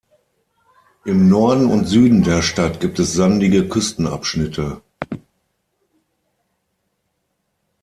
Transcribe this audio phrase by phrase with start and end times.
[1.05, 4.81] Im Norden und Süden der Stadt gibt es sandige Küstenabschnitte.